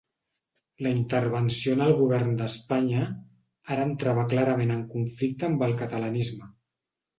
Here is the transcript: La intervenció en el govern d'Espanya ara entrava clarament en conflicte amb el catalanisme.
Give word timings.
La 0.85 0.93
intervenció 0.99 1.75
en 1.77 1.83
el 1.87 1.93
govern 1.99 2.31
d'Espanya 2.39 3.05
ara 3.77 3.85
entrava 3.91 4.25
clarament 4.33 4.75
en 4.79 4.83
conflicte 4.97 5.51
amb 5.53 5.65
el 5.69 5.81
catalanisme. 5.85 6.53